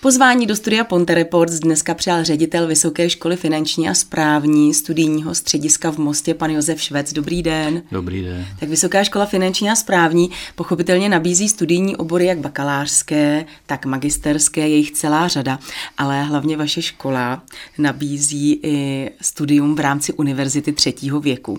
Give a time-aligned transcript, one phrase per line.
[0.00, 5.92] Pozvání do studia Ponte Reports dneska přijal ředitel Vysoké školy finanční a správní studijního střediska
[5.92, 7.12] v Mostě, pan Josef Švec.
[7.12, 7.82] Dobrý den.
[7.92, 8.46] Dobrý den.
[8.60, 14.76] Tak Vysoká škola finanční a správní pochopitelně nabízí studijní obory jak bakalářské, tak magisterské, je
[14.76, 15.58] jich celá řada,
[15.98, 17.42] ale hlavně vaše škola
[17.78, 21.58] nabízí i studium v rámci univerzity třetího věku.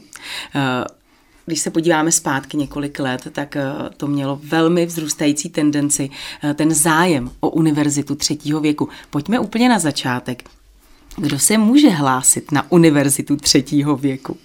[1.49, 3.63] Když se podíváme zpátky několik let, tak eh,
[3.97, 6.09] to mělo velmi vzrůstající tendenci,
[6.43, 8.89] eh, ten zájem o univerzitu třetího věku.
[9.09, 10.43] Pojďme úplně na začátek.
[11.17, 14.37] Kdo se může hlásit na univerzitu třetího věku?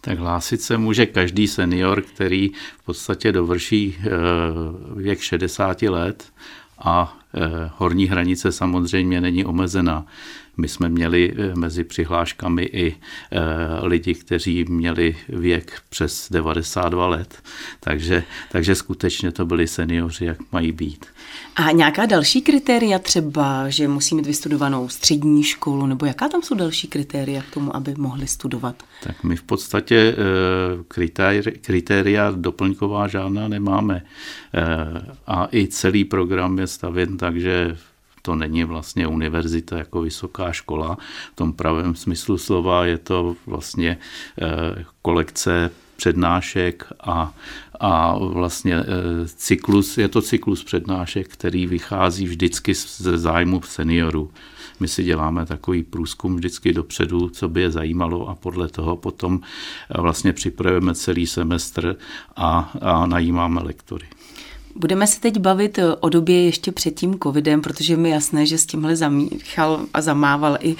[0.00, 4.10] Tak hlásit se může každý senior, který v podstatě dovrší eh,
[4.96, 6.24] věk 60 let
[6.78, 7.18] a
[7.76, 10.06] horní hranice samozřejmě není omezená.
[10.56, 12.96] My jsme měli eh, mezi přihláškami i
[13.32, 13.40] eh,
[13.86, 17.42] lidi, kteří měli věk přes 92 let,
[17.80, 21.06] takže, takže skutečně to byli seniori, jak mají být.
[21.56, 26.54] A nějaká další kritéria třeba, že musí mít vystudovanou střední školu, nebo jaká tam jsou
[26.54, 28.82] další kritéria k tomu, aby mohli studovat?
[29.02, 34.02] Tak my v podstatě eh, kritéria doplňková žádná nemáme.
[35.26, 37.76] A i celý program je stavěn tak, že
[38.26, 40.98] to není vlastně univerzita jako vysoká škola.
[41.32, 43.98] V tom pravém smyslu slova je to vlastně
[44.42, 47.34] eh, kolekce přednášek a,
[47.80, 48.84] a vlastně eh,
[49.26, 54.30] cyklus, je to cyklus přednášek, který vychází vždycky ze zájmu seniorů.
[54.80, 59.40] My si děláme takový průzkum vždycky dopředu, co by je zajímalo a podle toho potom
[59.40, 61.96] eh, vlastně připravujeme celý semestr
[62.36, 64.06] a, a najímáme lektory.
[64.78, 68.58] Budeme se teď bavit eh, o době ještě před tím covidem, protože mi jasné, že
[68.58, 70.76] s tímhle zamíchal a zamával i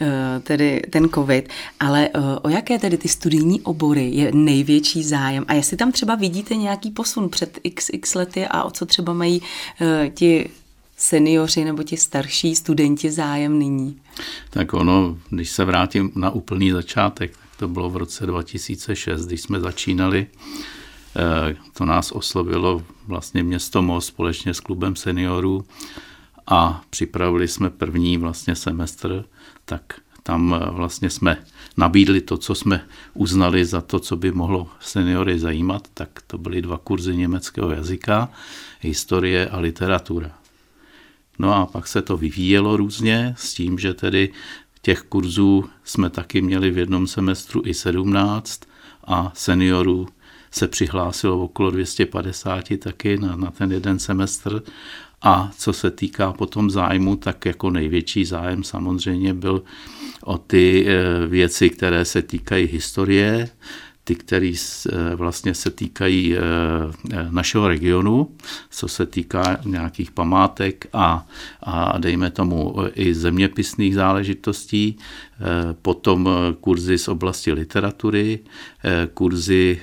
[0.00, 1.48] eh, tedy ten covid,
[1.80, 5.44] ale eh, o jaké tedy ty studijní obory je největší zájem?
[5.48, 9.42] A jestli tam třeba vidíte nějaký posun před xx lety a o co třeba mají
[10.14, 10.50] ti
[10.96, 13.96] seniori nebo ti starší studenti zájem nyní?
[14.50, 19.40] Tak ono, když se vrátím na úplný začátek, tak to bylo v roce 2006, když
[19.40, 20.26] jsme začínali
[21.72, 25.64] to nás oslovilo vlastně město Most společně s klubem seniorů
[26.46, 29.24] a připravili jsme první vlastně semestr,
[29.64, 31.44] tak tam eh, vlastně jsme
[31.76, 32.84] nabídli to, co jsme
[33.14, 38.28] uznali za to, co by mohlo seniory zajímat, tak to byly dva kurzy německého jazyka,
[38.80, 40.30] historie a literatura.
[41.38, 44.32] No a pak se to vyvíjelo různě s tím, že tedy
[44.82, 48.60] těch kurzů jsme taky měli v jednom semestru i 17
[49.04, 50.08] a seniorů
[50.50, 54.62] se přihlásilo okolo 250 taky na, na ten jeden semestr.
[55.22, 59.62] A co se týká potom zájmu, tak jako největší zájem samozřejmě byl
[60.24, 63.48] o ty eh, věci, které se týkají historie,
[64.10, 66.40] ty, které eh, vlastně se týkají eh,
[67.12, 68.30] eh, našeho regionu,
[68.70, 71.26] co se týká nějakých památek a,
[71.62, 74.98] a dejme tomu i zeměpisných záležitostí,
[75.82, 76.28] potom
[76.60, 78.38] kurzy z oblasti literatury,
[79.14, 79.80] kurzy,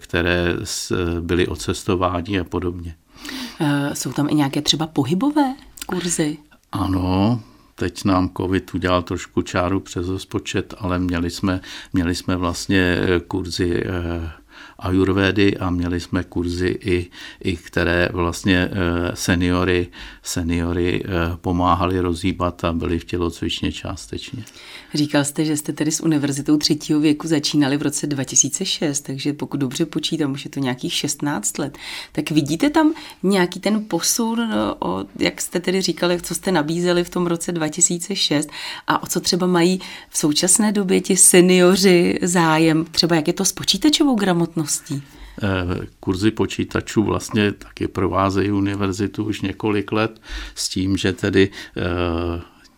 [0.00, 0.56] které
[1.20, 2.94] byly o cestování a podobně.
[3.92, 5.54] Jsou tam i nějaké třeba pohybové
[5.86, 6.38] kurzy?
[6.72, 7.40] Ano,
[7.78, 11.60] Teď nám covid udělal trošku čáru přes rozpočet, ale měli jsme,
[11.92, 14.30] měli jsme vlastně eh, kurzy eh,
[14.78, 17.10] ajurvédy a měli jsme kurzy i,
[17.44, 19.88] i které vlastně eh, seniory,
[20.22, 21.04] seniory
[21.40, 24.44] pomáhali rozhýbat a byli v tělocvičně částečně.
[24.94, 29.56] Říkal jste, že jste tedy s univerzitou třetího věku začínali v roce 2006, takže pokud
[29.56, 31.78] dobře počítám, už je to nějakých 16 let.
[32.12, 37.04] Tak vidíte tam nějaký ten posun, no, o, jak jste tedy říkali, co jste nabízeli
[37.04, 38.48] v tom roce 2006
[38.86, 43.44] a o co třeba mají v současné době ti seniori zájem, třeba jak je to
[43.44, 44.65] s počítačovou gramotností?
[45.42, 50.22] Eh, kurzy počítačů vlastně taky provázejí univerzitu už několik let
[50.54, 51.82] s tím, že tedy eh,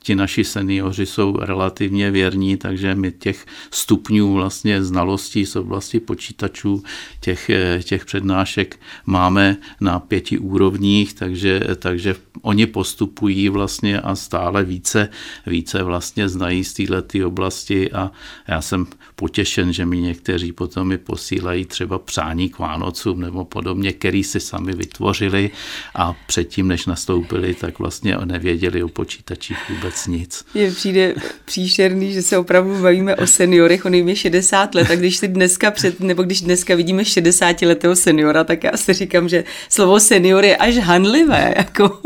[0.09, 6.83] ti naši seniori jsou relativně věrní, takže my těch stupňů vlastně znalostí z oblasti počítačů,
[7.21, 7.51] těch,
[7.83, 15.09] těch přednášek máme na pěti úrovních, takže, takže oni postupují vlastně a stále více,
[15.47, 18.11] více vlastně znají z této oblasti a
[18.49, 18.87] já jsem
[19.17, 24.41] potěšen, že mi někteří potom mi posílají třeba přání k Vánocům nebo podobně, který si
[24.41, 25.51] sami vytvořili
[25.95, 30.45] a předtím, než nastoupili, tak vlastně nevěděli o počítačích vůbec vůbec nic.
[30.55, 31.15] Je přijde
[31.45, 35.71] příšerný, že se opravdu bavíme o seniorech, on je 60 let a když si dneska
[35.71, 40.45] před, nebo když dneska vidíme 60 letého seniora, tak já si říkám, že slovo senior
[40.45, 42.01] je až hanlivé, jako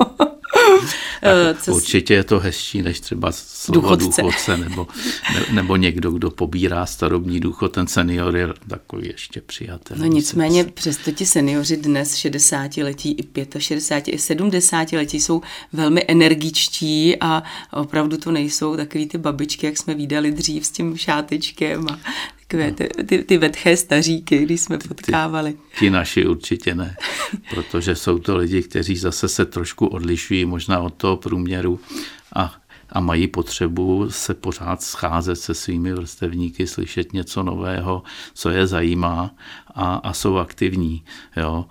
[1.60, 4.86] co určitě je to hezčí, než třeba slovo důchodce, důchodce nebo,
[5.34, 10.02] ne, nebo někdo, kdo pobírá starobní důchod, ten senior je takový ještě přijatelný.
[10.02, 16.04] No nicméně přesto ti seniori dnes 60 letí i 65 i 70 letí jsou velmi
[16.08, 21.86] energičtí a opravdu to nejsou takový ty babičky, jak jsme viděli dřív s tím šátečkem
[21.90, 21.98] a
[22.52, 25.52] takové ty, ty, ty vetché staříky, když jsme potkávali.
[25.52, 26.96] Ti, ti naši určitě ne,
[27.50, 31.80] protože jsou to lidi, kteří zase se trošku odlišují možná od toho průměru
[32.34, 32.54] a
[32.94, 38.02] a mají potřebu se pořád scházet se svými vrstevníky, slyšet něco nového,
[38.34, 39.34] co je zajímá
[39.74, 41.04] a, a jsou aktivní.
[41.36, 41.64] Jo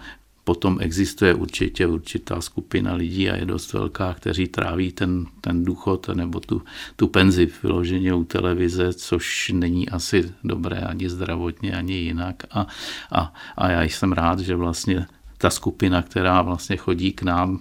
[0.44, 6.08] potom existuje určitě určitá skupina lidí a je dost velká, kteří tráví ten, ten důchod
[6.14, 6.62] nebo tu,
[6.96, 12.44] tu penzi vyloženě u televize, což není asi dobré ani zdravotně, ani jinak.
[12.52, 12.68] A,
[13.12, 15.06] a, a já jsem rád, že vlastně
[15.38, 17.60] ta skupina, která vlastně chodí k nám,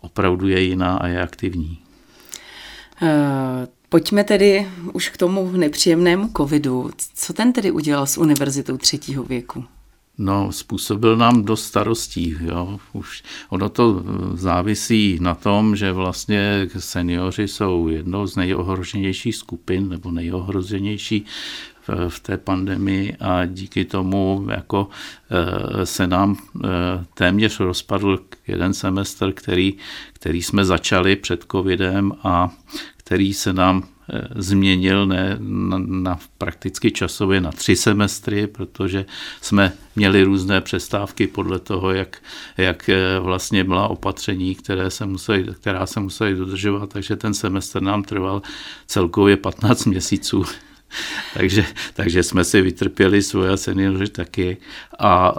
[0.00, 1.78] opravdu je jiná a je aktivní.
[3.02, 3.08] Uh...
[3.88, 6.90] Pojďme tedy už k tomu nepříjemnému covidu.
[7.14, 9.64] Co ten tedy udělal s univerzitou třetího věku?
[10.18, 12.36] No, způsobil nám dost starostí.
[12.40, 12.78] Jo.
[12.92, 14.02] Už ono to
[14.34, 21.24] závisí na tom, že vlastně seniori jsou jednou z nejohroženějších skupin nebo nejohroženější
[21.88, 24.88] v, v té pandemii a díky tomu jako
[25.80, 26.68] e, se nám e,
[27.14, 29.74] téměř rozpadl jeden semestr, který,
[30.12, 32.50] který jsme začali před covidem a
[32.96, 33.95] který se nám Eh,
[34.34, 39.06] změnil ne, na, na prakticky časově na tři semestry, protože
[39.40, 42.22] jsme měli různé přestávky podle toho, jak,
[42.56, 47.82] jak eh, vlastně byla opatření, které se museli, která se museli dodržovat, takže ten semestr
[47.82, 48.42] nám trval
[48.86, 50.44] celkově 15 měsíců.
[51.34, 54.56] takže, takže jsme si vytrpěli svoje seniori taky
[54.98, 55.34] a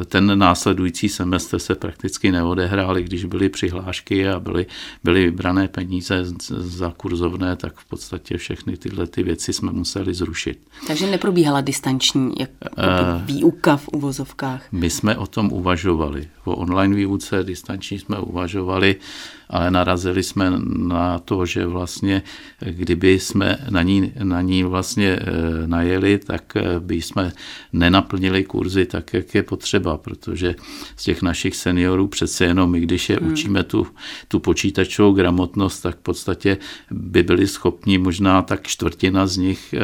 [0.00, 4.66] e, ten následující semestr se prakticky neodehráli, když byly přihlášky a byly,
[5.04, 10.58] byly vybrané peníze za kurzovné, tak v podstatě všechny tyhle ty věci jsme museli zrušit.
[10.86, 14.62] Takže neprobíhala distanční jak, uh, výuka v uvozovkách?
[14.72, 16.28] My jsme o tom uvažovali.
[16.44, 18.96] O online výuce distanční jsme uvažovali,
[19.50, 22.22] ale narazili jsme na to, že vlastně
[22.60, 25.22] kdyby jsme na ní, na ní vlastně e,
[25.66, 27.32] najeli, tak e, by jsme
[27.72, 30.54] nenaplnili kurzy tak, jak je potřeba, protože
[30.96, 33.32] z těch našich seniorů přece jenom my, když je hmm.
[33.32, 33.86] učíme tu,
[34.28, 36.58] tu počítačovou gramotnost, tak v podstatě
[36.90, 39.74] by byli schopni možná tak čtvrtina z nich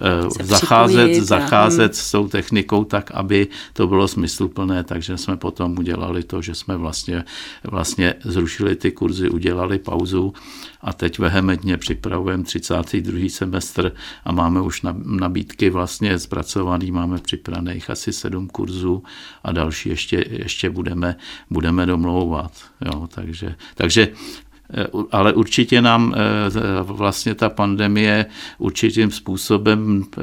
[0.00, 6.22] e, zacházet, zacházet s tou technikou tak, aby to bylo smysluplné, takže jsme potom udělali
[6.22, 7.24] to, že jsme vlastně,
[7.64, 10.32] vlastně zrušili ty kurzy, udělali pauzu
[10.80, 13.28] a teď vehementně připravujeme 32.
[13.28, 13.92] semestr
[14.24, 19.02] a máme už nabídky vlastně zpracovaný, máme připravených asi sedm kurzů
[19.44, 21.16] a další ještě, ještě budeme,
[21.50, 22.52] budeme domlouvat.
[22.80, 24.49] Jo, takže, takže Eh,
[25.12, 26.20] ale určitě nám eh,
[26.82, 28.26] vlastně ta pandemie
[28.58, 30.20] určitým způsobem eh,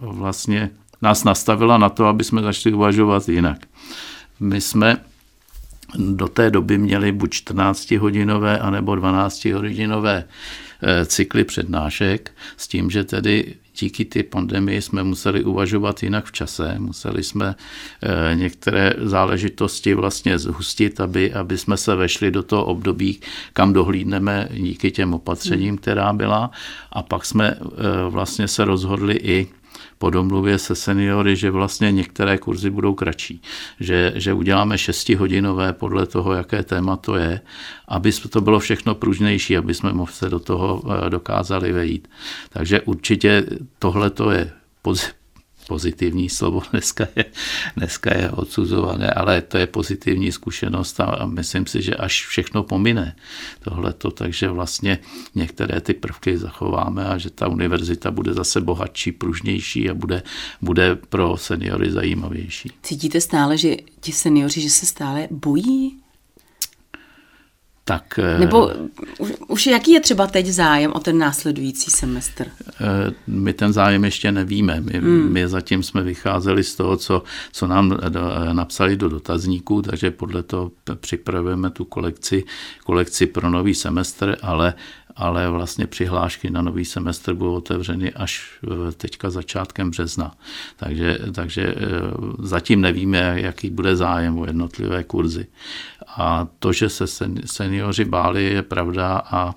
[0.00, 0.70] vlastně
[1.02, 3.58] nás nastavila na to, aby jsme začali uvažovat jinak.
[4.40, 4.96] My jsme
[5.98, 10.24] do té doby měli buď 14-hodinové anebo 12-hodinové
[11.06, 16.76] cykly přednášek s tím, že tedy díky ty pandemii jsme museli uvažovat jinak v čase,
[16.78, 17.54] museli jsme
[18.02, 23.20] eh, některé záležitosti vlastně zhustit, aby, aby jsme se vešli do toho období,
[23.52, 26.50] kam dohlídneme díky těm opatřením, která byla.
[26.92, 27.60] A pak jsme eh,
[28.08, 29.48] vlastně se rozhodli i
[30.00, 33.42] po domluvě se seniory, že vlastně některé kurzy budou kratší,
[33.80, 37.40] že, že uděláme šestihodinové podle toho, jaké téma to je,
[37.88, 42.08] aby to bylo všechno pružnější, aby jsme se do toho eh, dokázali vejít.
[42.48, 43.46] Takže určitě
[43.78, 44.50] tohle to je
[45.70, 47.24] pozitivní slovo dneska je,
[47.76, 53.16] dneska je odsuzované, ale to je pozitivní zkušenost a myslím si, že až všechno pomine
[53.62, 54.98] tohleto, takže vlastně
[55.34, 60.22] některé ty prvky zachováme a že ta univerzita bude zase bohatší, pružnější a bude,
[60.60, 62.70] bude pro seniory zajímavější.
[62.82, 65.99] Cítíte stále, že ti seniori, že se stále bojí
[67.90, 68.18] tak...
[68.38, 68.70] Nebo
[69.18, 72.46] už, už jaký je třeba teď zájem o ten následující semestr?
[72.46, 74.80] Eh, my ten zájem ještě nevíme.
[74.80, 75.32] My, hmm.
[75.32, 77.98] my zatím jsme vycházeli z toho, co, co nám
[78.52, 80.70] napsali do dotazníků, takže podle toho
[81.00, 82.44] připravujeme tu kolekci,
[82.84, 84.74] kolekci pro nový semestr, ale
[85.16, 88.58] ale vlastně přihlášky na nový semestr budou otevřeny až
[88.96, 90.34] teďka začátkem března.
[90.76, 91.76] Takže, takže eh,
[92.38, 95.46] zatím nevíme, jaký bude zájem o jednotlivé kurzy.
[96.16, 97.06] A to, že se
[97.44, 99.54] seniori báli, je pravda a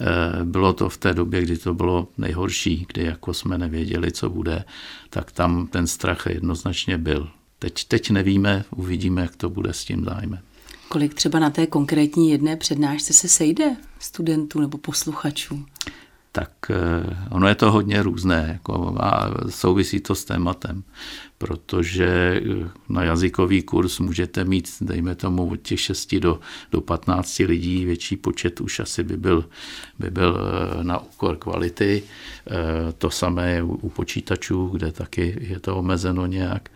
[0.00, 4.30] eh, bylo to v té době, kdy to bylo nejhorší, kdy jako jsme nevěděli, co
[4.30, 4.64] bude,
[5.10, 7.28] tak tam ten strach jednoznačně byl.
[7.58, 10.40] Teď, teď nevíme, uvidíme, jak to bude s tím zájmem.
[10.92, 15.64] Kolik třeba na té konkrétní jedné přednášce se sejde studentů nebo posluchačů?
[16.32, 20.82] tak eh, ono je to hodně různé jako, a souvisí to s tématem,
[21.38, 27.38] protože eh, na jazykový kurz můžete mít, dejme tomu, od těch 6 do, do 15
[27.38, 29.44] lidí, větší počet už asi by byl,
[29.98, 32.02] by byl eh, na úkor kvality.
[32.98, 36.68] To samé je u počítačů, kde taky je to omezeno nějak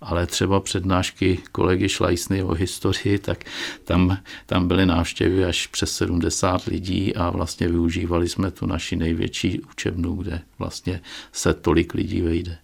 [0.00, 3.44] ale třeba přednášky kolegy Šlajsny o historii, tak
[3.84, 9.60] tam, tam byly návštěvy až přes 70 lidí a vlastně využívali jsme tu naši největší
[9.60, 11.00] učebnu, kde vlastně
[11.32, 12.58] se tolik lidí vejde.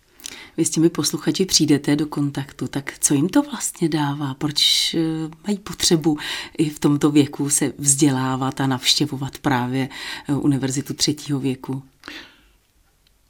[0.57, 4.35] Vy s těmi posluchači přijdete do kontaktu, tak co jim to vlastně dává?
[4.35, 4.99] Proč eh,
[5.47, 6.19] mají potřebu
[6.59, 9.89] i v tomto věku se vzdělávat a navštěvovat právě
[10.29, 11.83] eh, univerzitu třetího věku?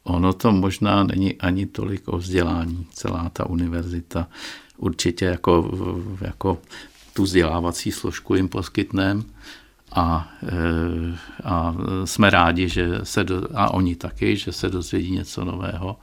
[0.03, 4.27] Ono to možná není ani tolik o vzdělání, celá ta univerzita.
[4.77, 5.71] Určitě jako,
[6.21, 6.57] jako
[7.13, 9.23] tu vzdělávací složku jim poskytneme
[9.91, 15.45] a, e, a jsme rádi, že se do, a oni taky, že se dozvědí něco
[15.45, 15.99] nového,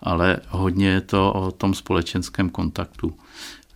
[0.00, 3.14] ale hodně je to o tom společenském kontaktu.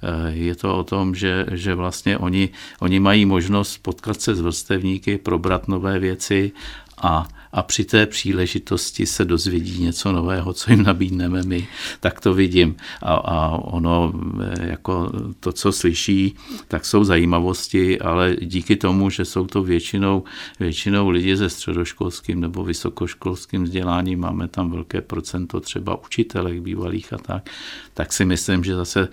[0.03, 2.49] E, je to o tom, že, že vlastně oni,
[2.81, 6.53] oni mají možnost potkat se s vrstevníky, probrat nové věci
[7.03, 11.69] a a při té příležitosti se dozvědí něco nového, co jim nabídneme my,
[12.01, 12.77] tak to vidím.
[13.03, 14.13] A, a ono,
[14.43, 16.35] eh, jako to, co slyší,
[16.69, 20.25] tak jsou zajímavosti, ale díky tomu, že jsou to většinou,
[20.61, 27.19] většinou lidi se středoškolským nebo vysokoškolským vzděláním, máme tam velké procento třeba učitelek bývalých a
[27.19, 27.51] tak,
[27.95, 29.09] tak si myslím, že zase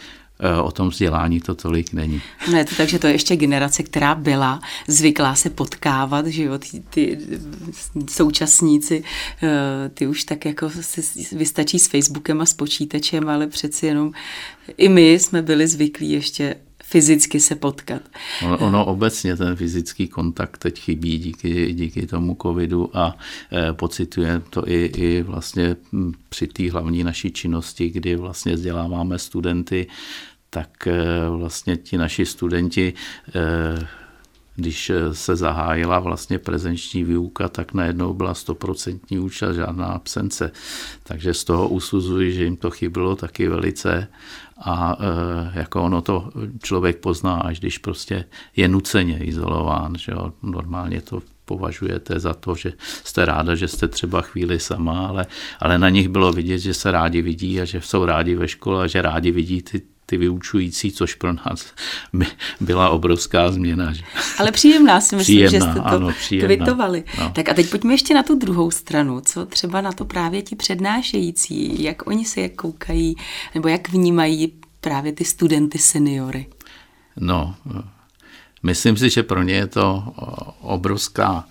[0.64, 2.22] o tom vzdělání to tolik není.
[2.52, 6.44] No je to tak, že to je ještě generace, která byla zvyklá se potkávat, že
[6.44, 7.20] jo, ty, ty
[8.10, 9.04] současníci,
[9.44, 11.02] eh, ty už tak jako se
[11.32, 14.12] vystačí s Facebookem a s počítačem, ale přeci jenom
[14.78, 16.56] i my jsme byli zvyklí ještě
[16.88, 18.02] fyzicky se potkat.
[18.44, 23.18] Ono, ono obecně ten fyzický kontakt teď chybí díky, díky tomu covidu a
[23.52, 25.76] e, pocituje to i, i vlastně
[26.30, 29.88] při té hlavní naší činnosti, kdy vlastně vzděláváme studenty,
[30.50, 32.94] tak e, vlastně ti naši studenti
[33.36, 34.05] e,
[34.56, 40.52] když se zahájila vlastně prezenční výuka, tak najednou byla stoprocentní účast, žádná absence.
[41.04, 44.08] Takže z toho usuzuji, že jim to chybilo taky velice
[44.58, 46.32] a e, jako ono to
[46.64, 49.96] člověk pozná, až když prostě je nuceně izolován.
[49.98, 50.34] Že jo?
[50.44, 55.26] Normálně to považujete za to, že jste ráda, že jste třeba chvíli sama, ale,
[55.60, 58.84] ale na nich bylo vidět, že se rádi vidí a že jsou rádi ve škole
[58.84, 61.66] a že rádi vidí ty ty vyučující, což pro nás
[62.60, 63.94] byla obrovská změna.
[64.38, 66.10] Ale příjemná si myslím, příjemná, že jste to ano,
[66.40, 67.04] kvitovali.
[67.20, 67.32] No.
[67.36, 69.22] Tak a teď pojďme ještě na tu druhou stranu.
[69.22, 73.16] Co třeba na to právě ti přednášející, jak oni se jak koukají,
[73.56, 76.48] nebo jak vnímají právě ty studenty seniory?
[77.18, 77.56] No,
[78.64, 80.04] myslím si, že pro ně je to
[80.62, 81.48] obrovská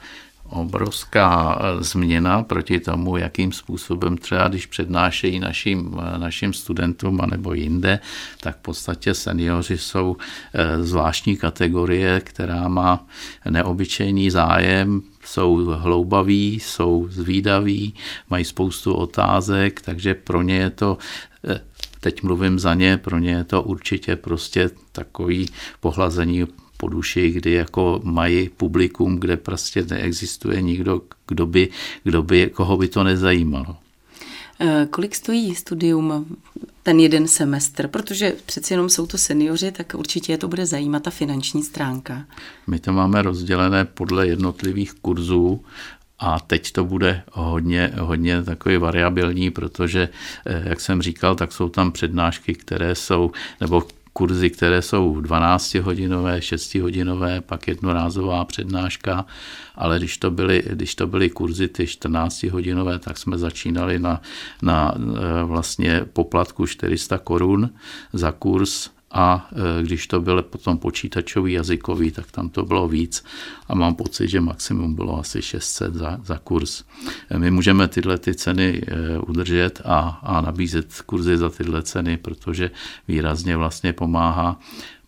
[0.51, 7.55] obrovská eh, změna proti tomu, jakým způsobem třeba, když přednášejí našim, eh, našim studentům anebo
[7.55, 8.01] jinde,
[8.41, 10.17] tak v podstatě seniori jsou
[10.55, 13.07] eh, zvláštní kategorie, která má
[13.51, 17.95] neobyčejný zájem, jsou hloubaví, jsou zvídaví,
[18.31, 20.99] mají spoustu otázek, takže pro ně je to
[22.01, 25.49] teď mluvím za ně, pro ně je to určitě prostě takový
[25.81, 26.47] pohlazení
[26.85, 31.69] po duši, kdy jako mají publikum, kde prostě neexistuje nikdo, kdo by,
[32.05, 33.77] kdo by, koho by to nezajímalo.
[34.61, 36.27] Eh, kolik stojí studium
[36.83, 37.89] ten jeden semestr?
[37.89, 42.25] Protože přeci jenom jsou to seniori, tak určitě je to bude zajímat ta finanční stránka.
[42.67, 45.65] My to máme rozdělené podle jednotlivých kurzů
[46.19, 50.09] a teď to bude hodně, hodně takový variabilní, protože,
[50.47, 53.83] eh, jak jsem říkal, tak jsou tam přednášky, které jsou, nebo
[54.15, 59.27] kurzy, které jsou 12-hodinové, 6-hodinové, pak jednorázová přednáška,
[59.75, 64.23] ale když to byly, když to byly kurzy ty 14-hodinové, tak jsme začínali na,
[64.63, 67.71] na eh, vlastně poplatku 400 korun
[68.13, 73.25] za kurz a e, když to byl potom počítačový jazykový, tak tam to bylo víc
[73.69, 76.83] a mám pocit, že maximum bylo asi 600 za, za kurz.
[77.31, 82.17] E, my můžeme tyhle ty ceny e, udržet a, a nabízet kurzy za tyhle ceny,
[82.17, 82.71] protože
[83.09, 84.59] výrazně vlastně pomáhá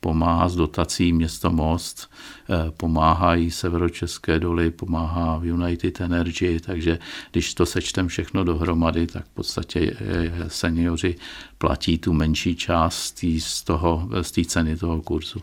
[0.07, 2.11] pomáhá s dotací město Most,
[2.51, 6.99] eh, pomáhají Severočeské doly, pomáhá United Energy, takže
[7.33, 11.17] když to sečtem všechno dohromady, tak v podstatě eh, seniori
[11.59, 15.43] platí tu menší část z, toho, z té ceny toho kurzu.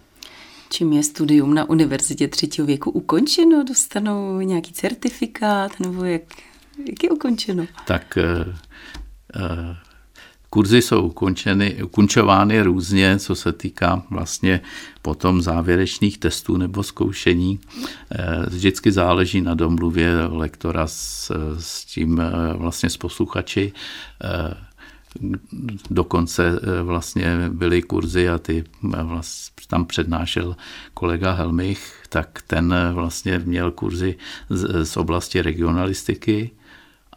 [0.69, 3.63] Čím je studium na univerzitě třetího věku ukončeno?
[3.63, 6.21] Dostanou nějaký certifikát nebo jak,
[6.87, 7.65] jak je ukončeno?
[7.87, 8.53] Tak uh,
[9.43, 9.75] uh,
[10.53, 14.61] kurzy jsou ukončeny, ukončovány různě, co se týká vlastně
[15.01, 17.59] potom závěrečných testů nebo zkoušení.
[17.59, 22.21] Eh, vždycky záleží na domluvě lektora s, s tím
[22.53, 23.73] vlastně s posluchači
[25.89, 30.55] dokonce vlastně byly kurzy a ty vlastně tam přednášel
[30.93, 34.15] kolega Helmich, tak ten vlastně měl kurzy
[34.49, 36.51] z, z oblasti regionalistiky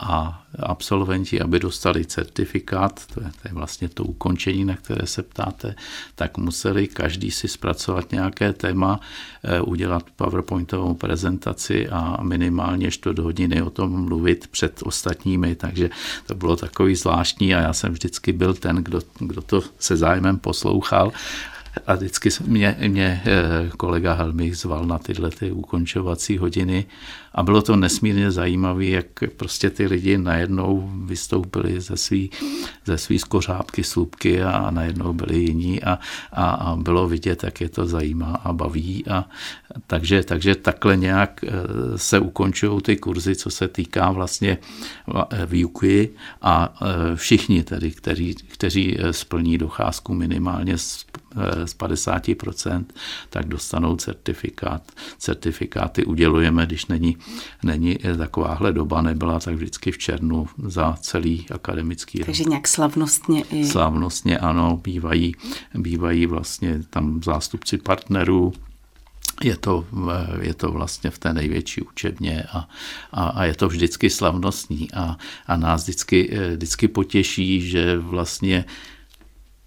[0.00, 5.22] a absolventi, aby dostali certifikát, to je, to je vlastně to ukončení, na které se
[5.22, 5.74] ptáte,
[6.14, 9.00] tak museli každý si zpracovat nějaké téma,
[9.44, 15.90] eh, udělat PowerPointovou prezentaci a minimálně čtvrt hodiny o tom mluvit před ostatními, takže
[16.26, 20.38] to bylo takový zvláštní a já jsem vždycky byl ten, kdo, kdo to se zájmem
[20.38, 21.12] poslouchal
[21.86, 26.84] a vždycky mě, mě eh, kolega Helmich zval na tyhle ty ukončovací hodiny.
[27.34, 29.06] A bylo to nesmírně zajímavé, jak
[29.36, 32.30] prostě ty lidi najednou vystoupili ze svý,
[32.84, 35.82] ze svý skořápky, slupky a najednou byli jiní.
[35.82, 35.98] A,
[36.32, 39.04] a, a bylo vidět, jak je to zajímá a baví.
[39.06, 39.24] A,
[39.86, 41.52] takže, takže takhle nějak eh,
[41.96, 44.58] se ukončují ty kurzy, co se týká vlastně
[45.30, 46.10] eh, výuky.
[46.42, 46.74] A
[47.14, 50.78] všichni tedy, kteří, kteří splní docházku minimálně
[51.64, 52.84] z, z 50%,
[53.30, 54.92] tak dostanou certifikát.
[55.18, 57.16] Certifikáty udělujeme, když není
[57.62, 62.26] není takováhle doba, nebyla tak vždycky v červnu za celý akademický rok.
[62.26, 63.64] Takže nějak slavnostně i...
[63.64, 65.34] Slavnostně ano, bývají,
[65.74, 68.52] bývají vlastně tam zástupci partnerů,
[69.44, 69.86] je to,
[70.40, 72.68] je to vlastně v té největší učebně a,
[73.12, 75.16] a, a je to vždycky slavnostní a,
[75.46, 78.64] a nás vždycky, vždycky potěší, že vlastně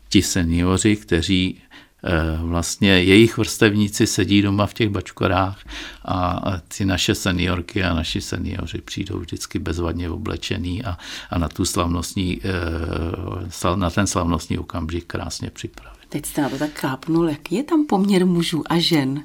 [0.10, 1.62] ti seniori, kteří
[2.04, 5.60] Eh, vlastně jejich vrstevníci sedí doma v těch bačkorách
[6.06, 6.42] a
[6.78, 10.98] ty naše seniorky a naši seniori přijdou vždycky bezvadně oblečený a,
[11.30, 16.00] a na tu slavnostní, eh, na ten slavnostní okamžik krásně připravit.
[16.10, 19.24] Teď jste na to tak kápnul, jaký je tam poměr mužů a žen?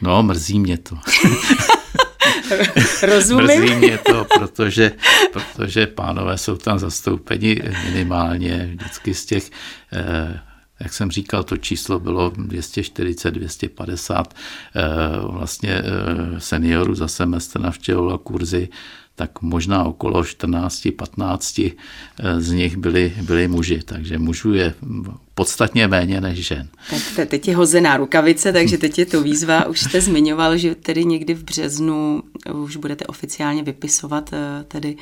[0.00, 0.98] No, mrzí mě to.
[3.02, 3.46] Rozumím.
[3.46, 4.92] Mrzí mě to, protože,
[5.32, 9.50] protože pánové jsou tam zastoupeni minimálně vždycky z těch
[9.92, 10.40] eh,
[10.80, 14.82] jak jsem říkal, to číslo bylo 240, 250 eh,
[15.22, 18.68] vlastně eh, seniorů za semestr navštěvovalo kurzy
[19.16, 21.72] tak možná okolo 14-15
[22.18, 24.74] eh, z nich byli, byli muži, takže mužů je
[25.34, 26.68] podstatně méně než žen.
[27.16, 29.66] Tak teď je hozená rukavice, takže teď je to výzva.
[29.66, 32.22] Už jste zmiňoval, že tedy někdy v březnu
[32.54, 34.96] už budete oficiálně vypisovat, eh, tedy,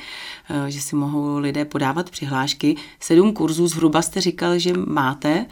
[0.49, 2.75] eh, že si mohou lidé podávat přihlášky.
[2.99, 5.45] Sedm kurzů zhruba jste říkal, že máte.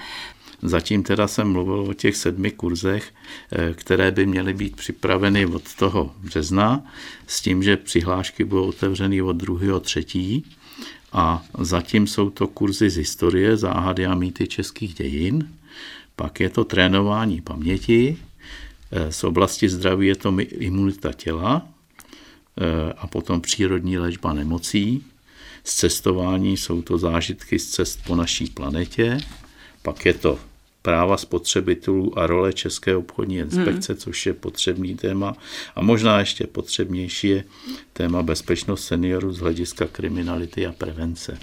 [0.66, 3.14] Zatím teda jsem mluvil o těch sedmi kurzech,
[3.52, 6.86] eh, které by měly být připraveny od toho března,
[7.28, 10.46] s tím, že přihlášky budou otevřeny od druhého třetí.
[11.14, 15.50] A zatím jsou to kurzy z historie, záhady a mýty českých dějin.
[16.16, 18.18] Pak je to trénování paměti,
[18.92, 21.68] eh, z oblasti zdraví je to imunita těla
[22.58, 25.04] eh, a potom přírodní léčba nemocí.
[25.64, 29.18] Z cestování jsou to zážitky z cest po naší planetě,
[29.82, 30.40] pak je to
[30.84, 34.00] práva spotřebitelů a role České obchodní inspekce, hmm.
[34.00, 35.36] což je potřebný téma.
[35.76, 37.44] A možná ještě potřebnější je
[37.94, 41.40] téma bezpečnost seniorů z hlediska kriminality a prevence.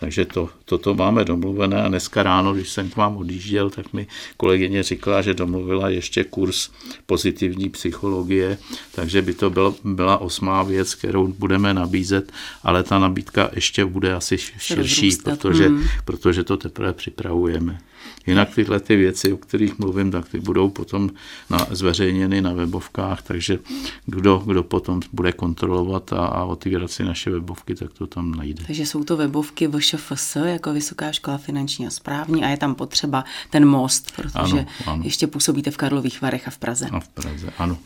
[0.00, 4.06] Takže to, toto máme domluvené a dneska ráno, když jsem k vám odjížděl, tak mi
[4.36, 6.70] kolegyně říkala, že domluvila ještě kurz
[7.06, 8.58] pozitivní psychologie,
[8.94, 14.14] takže by to byl, byla osmá věc, kterou budeme nabízet, ale ta nabídka ještě bude
[14.14, 15.82] asi širší, protože, hmm.
[16.04, 17.78] protože to teprve připravujeme.
[18.26, 21.10] Jinak tyhle ty věci, o kterých mluvím, tak ty budou potom
[21.50, 23.58] na, zveřejněny na webovkách, takže
[24.06, 28.64] kdo, kdo potom bude kontrolovat a, a otvírat si naše webovky, tak to tam najde.
[28.66, 33.24] Takže jsou to webovky VŠFS, jako Vysoká škola finanční a správní a je tam potřeba
[33.50, 35.02] ten most, protože ano, ano.
[35.04, 36.88] ještě působíte v Karlových Varech a v Praze.
[36.92, 37.78] A v Praze, ano.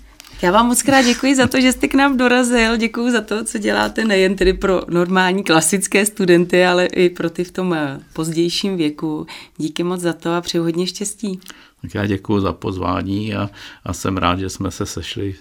[0.45, 2.77] Já vám moc krát děkuji za to, že jste k nám dorazil.
[2.77, 7.45] Děkuji za to, co děláte nejen tedy pro normální klasické studenty, ale i pro ty
[7.45, 9.27] v tom eh, pozdějším věku.
[9.57, 11.41] Díky moc za to a přeju hodně štěstí.
[11.83, 13.51] Tak já děkuji za pozvání a,
[13.85, 15.35] a jsem rád, že jsme se sešli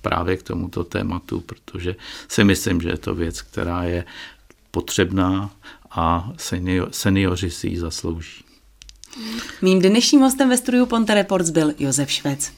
[0.00, 1.96] právě k tomuto tématu, protože
[2.28, 4.04] si myslím, že je to věc, která je
[4.70, 5.50] potřebná
[5.90, 8.44] a senior, seniori si ji zaslouží.
[9.62, 12.52] Mým dnešním hostem ve studiu Ponte Reports byl Josef Švec.